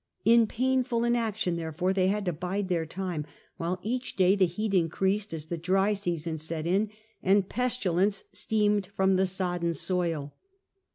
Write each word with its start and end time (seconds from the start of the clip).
In 0.25 0.47
painful 0.47 1.03
inaction, 1.03 1.57
therefore, 1.57 1.93
they 1.93 2.07
had 2.07 2.25
to 2.25 2.33
bide 2.33 2.69
their 2.69 2.87
time, 2.87 3.23
while 3.57 3.77
each 3.83 4.15
day 4.15 4.35
the 4.35 4.47
heat 4.47 4.73
increased 4.73 5.31
as 5.31 5.45
the 5.45 5.59
dry 5.59 5.93
season 5.93 6.39
set 6.39 6.65
in, 6.65 6.89
and 7.21 7.47
pestilence 7.47 8.23
steamed 8.33 8.87
from 8.87 9.15
the 9.15 9.27
sodden 9.27 9.75
soil. 9.75 10.33